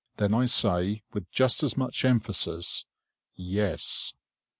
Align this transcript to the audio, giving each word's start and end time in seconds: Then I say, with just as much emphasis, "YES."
Then 0.17 0.33
I 0.33 0.47
say, 0.47 1.03
with 1.13 1.29
just 1.29 1.61
as 1.61 1.77
much 1.77 2.03
emphasis, 2.03 2.85
"YES." 3.35 4.15